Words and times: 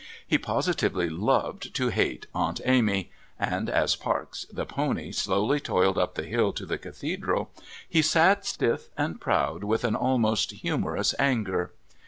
He 0.27 0.39
positively 0.39 1.11
loved 1.11 1.75
to 1.75 1.89
hate 1.89 2.25
Aunt 2.33 2.59
Amy, 2.65 3.11
and 3.39 3.69
as 3.69 3.95
Parkes, 3.95 4.47
the 4.51 4.65
pony, 4.65 5.11
slowly 5.11 5.59
toiled 5.59 5.95
up 5.99 6.15
the 6.15 6.23
hill 6.23 6.53
to 6.53 6.65
the 6.65 6.79
Cathedral, 6.79 7.51
he 7.87 8.01
sat 8.01 8.43
stiff 8.43 8.89
and 8.97 9.21
proud 9.21 9.63
with 9.63 9.83
an 9.83 9.95
almost 9.95 10.53
humorous 10.53 11.13
anger. 11.19 11.71